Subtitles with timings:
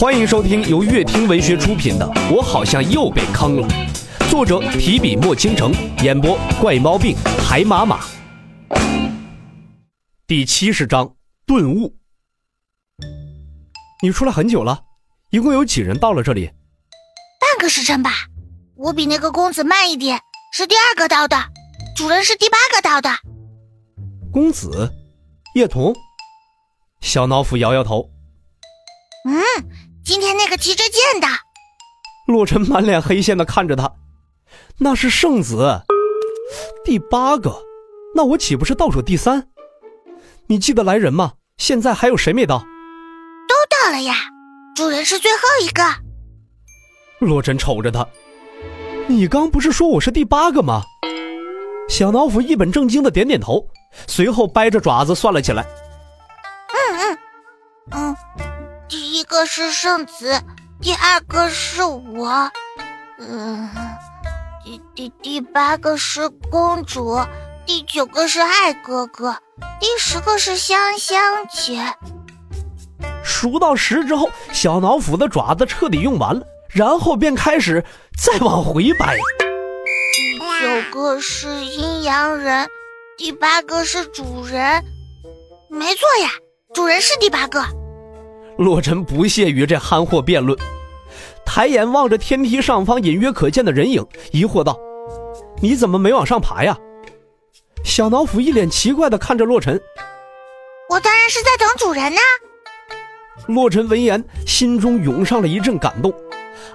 [0.00, 3.68] 欢迎收听由乐听文学出品的《我好像又被坑了》，
[4.30, 7.14] 作者提笔墨倾城，演播怪猫病
[7.46, 8.00] 海马马。
[10.26, 11.14] 第七十章
[11.44, 11.94] 顿悟。
[14.02, 14.84] 你出来很久了，
[15.28, 16.46] 一共有几人到了这里？
[17.38, 18.10] 半个时辰吧。
[18.76, 20.18] 我比那个公子慢一点，
[20.54, 21.36] 是第二个到的。
[21.94, 23.10] 主人是第八个到的。
[24.32, 24.90] 公子，
[25.54, 25.94] 叶童。
[27.02, 28.08] 小脑斧摇摇头。
[29.28, 29.42] 嗯，
[30.10, 31.28] 今天那个提着剑的。
[32.26, 33.88] 洛尘满脸黑线的看着他，
[34.76, 35.82] 那是圣子，
[36.84, 37.56] 第八个，
[38.12, 39.46] 那我岂不是倒数第三？
[40.48, 41.34] 你记得来人吗？
[41.58, 42.58] 现在还有谁没到？
[42.58, 44.16] 都到了呀，
[44.74, 45.84] 主人是最后一个。
[47.20, 48.04] 洛尘瞅着他，
[49.06, 50.82] 你刚不是说我是第八个吗？
[51.88, 53.64] 小脑斧一本正经的点点头，
[54.08, 55.62] 随后掰着爪子算了起来。
[55.62, 57.18] 嗯嗯
[57.92, 58.16] 嗯。
[59.30, 60.42] 个是圣子，
[60.82, 62.50] 第二个是我，
[63.20, 63.70] 嗯，
[64.64, 67.16] 第第第八个是公主，
[67.64, 69.36] 第九个是爱哥哥，
[69.78, 71.80] 第十个是香香姐。
[73.22, 77.84] 数到十之后，小脑斧的爪子彻底用完了，然后便开始
[78.20, 79.16] 再往回掰。
[80.12, 82.68] 第九个是阴阳人，
[83.16, 84.84] 第八个是主人，
[85.70, 86.30] 没错呀，
[86.74, 87.64] 主人是第八个。
[88.60, 90.54] 洛尘不屑于这憨货辩论，
[91.46, 94.78] 抬眼望着天梯上方隐约可见的人影，疑惑道
[95.62, 96.76] ：“你怎么没往上爬呀？”
[97.82, 99.80] 小脑斧一脸奇怪的看着洛尘
[100.90, 102.20] ：“我当然是在等主人呢。”
[103.48, 106.12] 洛尘闻言，心中涌上了一阵感动，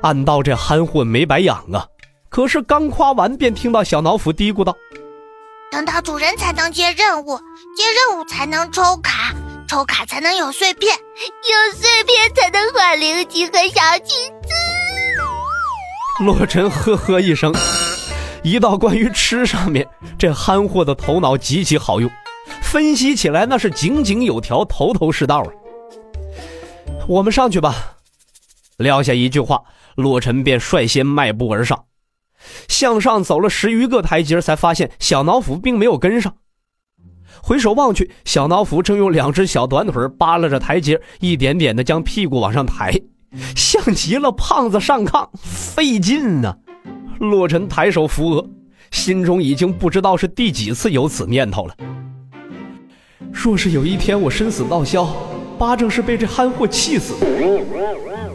[0.02, 1.86] 暗道这憨货没白养啊。
[2.30, 4.75] 可是刚夸完，便听到小脑斧嘀咕道
[5.72, 7.38] ：“等到主人才能接任务，
[7.78, 9.14] 接任务才能抽卡。”
[9.67, 14.07] 抽卡才能有碎片，有碎片才能换灵机和小裙
[14.44, 16.23] 子。
[16.23, 17.53] 洛尘呵呵一声，
[18.44, 22.09] 一道关于吃上面，这憨货的头脑极其好用，
[22.62, 25.51] 分析起来那是井井有条，头头是道啊。
[27.07, 27.95] 我们上去吧。
[28.78, 29.63] 撂下一句话，
[29.95, 31.85] 洛尘便率先迈步而上，
[32.68, 36.35] 向上走了十余个台阶，才发现小脑斧并没有跟上。
[37.41, 42.94] 回首望去，小脑斧正用两只小短腿扒拉着台阶，一点点的将屁股往上抬，
[43.56, 46.56] 像极了胖子上炕，费劲呐。
[47.19, 48.45] 洛尘抬手扶额，
[48.91, 51.75] 心中已经不知道是第几次有此念头了。
[53.31, 55.07] 若是有一天我生死道消，
[55.57, 57.16] 八正是被这憨货气死。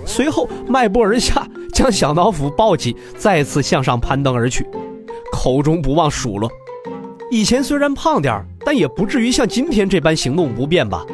[0.06, 4.66] 随后迈步而下，将小脑斧抱起，再次向上攀登而去，
[5.32, 6.50] 口中不忘数落。
[7.30, 11.04] 以前虽然胖点但也不至于像今天这般行动不便吧？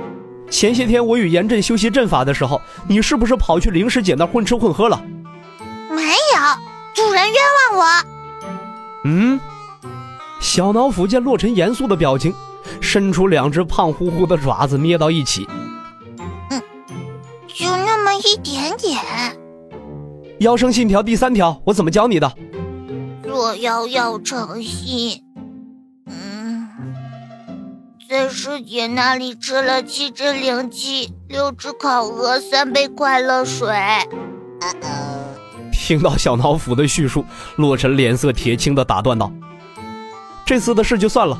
[0.51, 5.03] 前些天我与严阵修习阵法的时候，你是不是跑去灵石姐那混吃混喝了？
[5.89, 6.39] 没有，
[6.95, 7.35] 主人冤
[7.73, 8.05] 枉我。
[9.07, 9.41] 嗯，
[10.39, 12.35] 小脑斧见洛尘严肃的表情，
[12.83, 15.49] 伸出两只胖乎乎的爪子捏到一起。
[16.51, 16.61] 嗯，
[17.49, 19.01] 就那么一点点。
[20.41, 22.31] 妖生信条第三条，我怎么教你的？
[23.25, 25.23] 若妖要诚信。
[28.17, 33.69] 在师姐那里吃了七只灵鸡，六只烤鹅，三杯快乐水。
[35.71, 37.23] 听到小脑斧的叙述，
[37.57, 39.31] 洛尘脸色铁青的打断道
[40.47, 41.39] ：“这次的事就算了，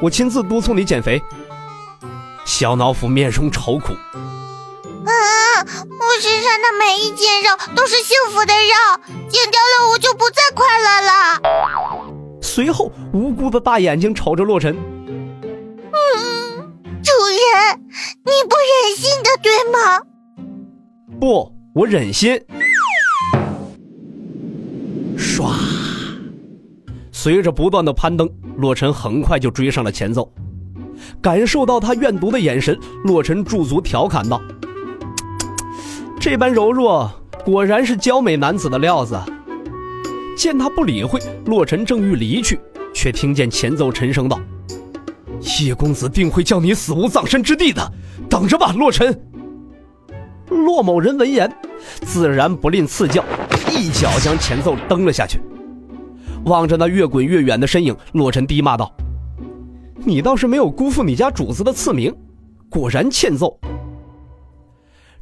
[0.00, 1.22] 我亲自督促你减肥。”
[2.44, 3.92] 小脑斧面容愁苦
[5.06, 5.14] ：“啊，
[5.62, 8.74] 我身上的每一件肉都是幸福的肉，
[9.28, 12.10] 减掉了我就不再快乐了。”
[12.42, 14.76] 随后无辜的大眼睛瞅着洛尘。
[18.24, 20.00] 你不忍心的，对吗？
[21.20, 22.40] 不，我忍心。
[25.16, 25.52] 唰，
[27.12, 30.32] 随着不断的攀登，洛尘很快就追上了前奏。
[31.20, 34.40] 感受到他怨毒的眼神，洛尘驻足调侃道
[36.20, 37.10] ：“这般柔弱，
[37.44, 39.18] 果然是娇美男子的料子。”
[40.36, 42.60] 见他不理会，洛尘正欲离去，
[42.94, 44.40] 却听见前奏沉声道。
[45.40, 47.92] 叶公子定会叫你死无葬身之地的，
[48.28, 49.18] 等着吧，洛尘。
[50.48, 51.50] 洛某人闻言，
[52.02, 53.24] 自然不吝赐教，
[53.70, 55.40] 一脚将前奏蹬了下去。
[56.44, 58.94] 望着那越滚越远的身影，洛尘低骂道
[60.04, 62.14] ：“你倒是没有辜负你家主子的赐名，
[62.70, 63.58] 果然欠揍。”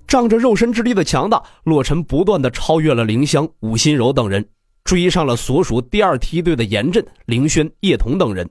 [0.06, 4.46] 仗着肉身之力的强大，洛尘不断的超越了凌香、武心柔等人，
[4.84, 8.48] 追上了所属第二梯队的严震、凌轩、叶童等人。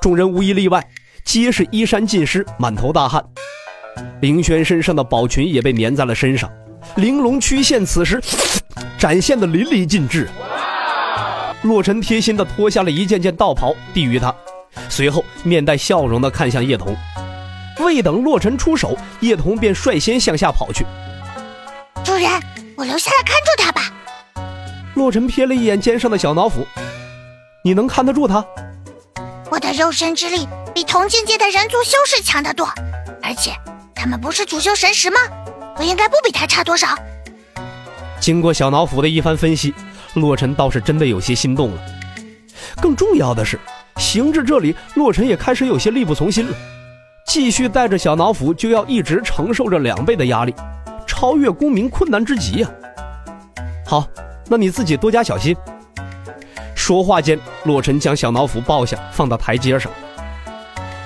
[0.00, 0.82] 众人无一例外，
[1.24, 3.22] 皆是衣衫尽湿，满头大汗。
[4.22, 6.50] 凌轩身上的宝裙也被粘在了身上，
[6.96, 8.18] 玲珑曲线此时
[8.98, 10.26] 展现的淋漓尽致。
[11.62, 14.34] 洛尘贴心的脱下了一件件道袍，递于他，
[14.88, 16.96] 随后面带笑容的看向叶童。
[17.80, 20.86] 未等洛尘出手，叶童便率先向下跑去。
[22.02, 22.30] 主人，
[22.74, 23.92] 我留下来看住他吧。
[24.94, 26.66] 洛尘瞥了一眼肩上的小脑斧，
[27.62, 28.42] 你能看得住他？
[29.50, 32.66] 我的肉身之力比同境界的人族修士强得多，
[33.20, 33.50] 而且
[33.94, 35.18] 他们不是主修神识吗？
[35.76, 36.88] 我应该不比他差多少。
[38.20, 39.74] 经过小脑斧的一番分析，
[40.14, 41.82] 洛尘倒是真的有些心动了。
[42.80, 43.58] 更重要的是，
[43.96, 46.56] 行至这里，洛尘也开始有些力不从心了。
[47.26, 50.54] 继续带着小脑斧，就要一直承受着两倍的压力，
[51.08, 52.70] 超越公明困难之极呀。
[53.84, 54.06] 好，
[54.46, 55.56] 那你自己多加小心。
[56.90, 59.92] 说话间，洛尘将小脑斧抱下，放到台阶上。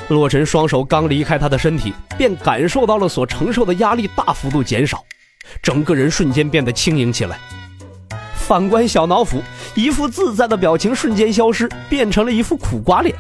[0.09, 5.05] 洛尘双手刚离开他的身体，便感受到了所承受的压力大幅度减少，
[5.63, 7.39] 整个人瞬间变得轻盈起来。
[8.35, 9.43] 反观小脑斧，
[9.75, 13.15] 一副自在的表情瞬间消失，变成了一副苦瓜脸。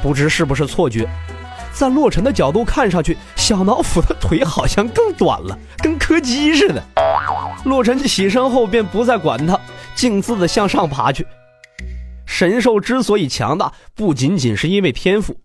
[0.00, 1.06] 不知是不是错觉，
[1.70, 6.82] 在洛尘的角度看上去，小脑斧的腿好像更短了，跟柯基似的。
[7.66, 9.60] 洛尘起身后便不再管他，
[9.94, 11.26] 径自的向上爬去。
[12.32, 15.36] 神兽之所以强大，不仅仅是因为天赋。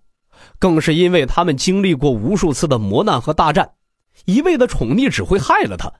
[0.57, 3.72] 更是因为他们经历过无数次的磨难和大战，
[4.24, 5.92] 一味的宠溺只会害了他。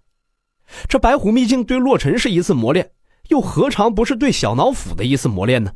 [0.88, 2.92] 这白虎秘境对洛尘是一次磨练，
[3.28, 5.74] 又何尝不是对小脑斧的一次磨练呢？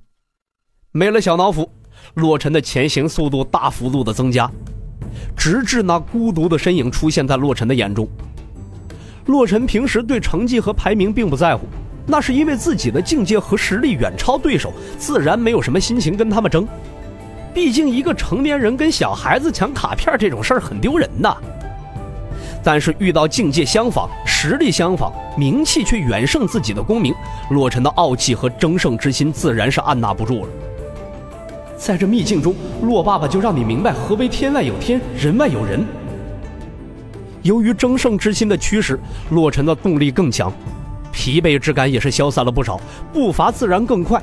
[0.93, 1.69] 没了小脑斧，
[2.13, 4.49] 洛尘的前行速度大幅度的增加，
[5.35, 8.07] 直至那孤独的身影出现在洛尘的眼中。
[9.25, 11.67] 洛尘平时对成绩和排名并不在乎，
[12.11, 16.67] 那是因为自己的境界和实力远超对手，自然没有什么心情跟他们争。
[17.53, 21.33] 毕竟，一个成年人跟小孩子抢卡片这种事儿很丢人呐。
[22.61, 27.15] 但是遇到境界相仿、实力相仿、名气却远胜自己的公明，
[27.49, 30.49] 洛尘的傲气和争胜之心自然是按捺不住了。
[31.77, 35.81] 在这秘境中，洛爸爸就让你明白何为天外有天，人外有人。
[37.41, 38.99] 由于争胜之心的驱使，
[39.29, 40.53] 洛尘的动力更强，
[41.21, 42.81] 疲惫之感也是消散了不少，
[43.13, 44.19] 步伐自然更快。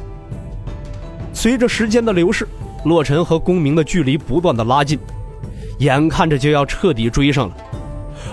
[1.33, 2.49] 随着时间的流逝。
[2.85, 4.99] 洛尘和公明的距离不断的拉近，
[5.79, 7.57] 眼看着就要彻底追上了。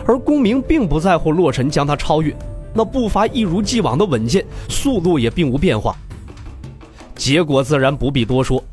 [0.07, 2.35] 而公明并不在乎洛尘将他超越，
[2.73, 5.95] 那步伐一如既往的稳健，速度也并无变化。
[7.15, 8.63] 结果自然不必多说，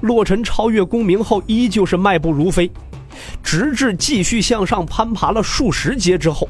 [0.00, 2.68] 洛尘超越公明后，依旧是迈步如飞，
[3.44, 6.48] 直至继续向上攀爬了数十阶之后，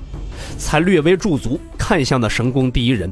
[0.57, 3.11] 才略微驻足，看向那神宫第一人。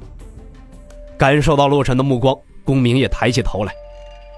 [1.19, 2.33] 感受到洛尘的目光，
[2.63, 3.73] 公明也抬起头来。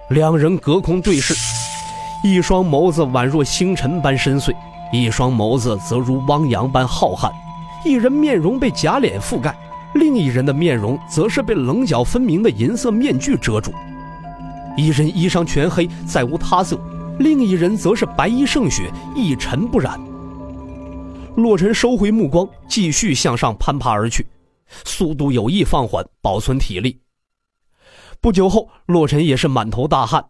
[0.09, 1.35] 两人隔空对视，
[2.25, 4.55] 一双眸子宛若星辰般深邃，
[4.95, 7.31] 一双眸子则如汪洋般浩瀚。
[7.85, 9.55] 一人面容被假脸覆盖，
[9.97, 13.71] 另一人的面容则是被棱角分明的银色面具遮住。
[14.75, 16.79] 一人衣裳全黑，再无他色；
[17.19, 20.01] 另一人则是白衣胜雪，一尘不染。
[21.37, 24.27] 洛尘收回目光，继续向上攀爬而去，
[24.85, 27.01] 速度有意放缓，保存体力。
[28.21, 30.25] 不久后，洛尘也是满头大汗，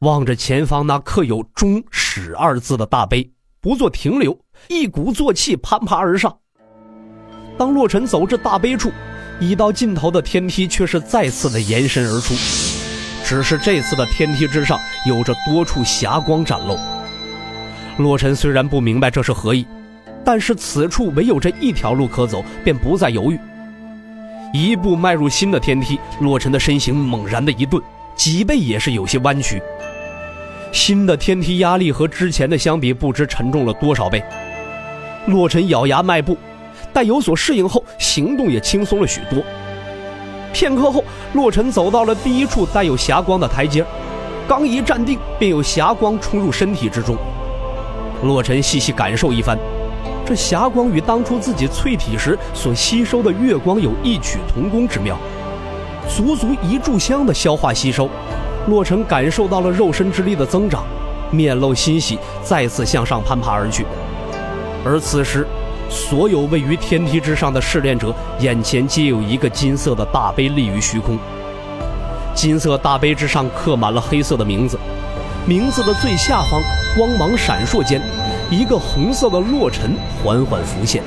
[0.00, 3.30] 望着前方那刻有“终始”二字的大碑，
[3.60, 4.38] 不做停留，
[4.68, 6.36] 一鼓作气攀爬而上。
[7.56, 8.90] 当洛尘走至大碑处，
[9.38, 12.34] 已到尽头的天梯却是再次的延伸而出，
[13.24, 16.76] 只是这次的天梯之上有着多处霞光展露。
[17.98, 19.66] 洛尘虽然不明白这是何意，
[20.24, 23.38] 但是此处唯有这一条路可走，便不再犹豫。
[24.52, 27.82] 一步迈入新的天梯，洛尘的身形猛然的一顿，
[28.16, 29.62] 脊背也是有些弯曲。
[30.72, 34.22] 新的天梯压力和之前的相比，不知沉重了多少倍。
[35.26, 36.36] 洛尘咬牙迈步，
[36.92, 39.42] 待有所适应后，行动也轻松了许多。
[40.52, 43.84] 片刻后，洛尘走到了第一处带有霞光的台阶，
[44.48, 47.16] 刚一站定，便有霞光冲入身体之中。
[48.22, 49.56] 洛尘细细感受一番。
[50.30, 55.18] 这霞光与当初自己淬体时所吸收的月光有异曲同工之妙，
[56.08, 58.08] 足足一炷香的消化吸收，
[58.68, 60.84] 洛尘感受到了肉身之力的增长，
[61.32, 63.84] 面露欣喜，再次向上攀爬而去。
[64.84, 65.44] 而此时，
[65.88, 71.18] 所有位于天梯之上的试炼者眼前皆有一个金色的大碑立于虚空，
[72.36, 74.78] 金色大碑之上刻满了黑色的名字，
[75.44, 76.62] 名字的最下方
[76.96, 78.00] 光芒闪烁间。
[78.50, 79.92] 一个红色的洛尘
[80.22, 81.04] 缓缓浮现，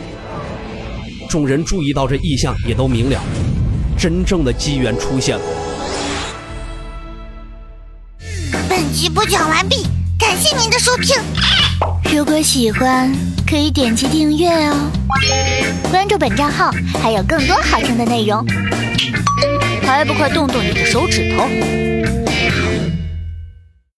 [1.30, 3.22] 众人注意到这异象，也都明了，
[3.98, 5.44] 真正的机缘出现了。
[8.70, 9.86] 本集播讲完毕，
[10.18, 11.18] 感谢您的收听。
[12.18, 13.12] 如果喜欢，
[13.46, 14.90] 可以点击订阅哦，
[15.92, 16.14] 关注。
[16.14, 16.70] 注本账号，
[17.02, 18.46] 还有更多好听的内容。
[19.82, 21.48] 还不快动动你的手指头！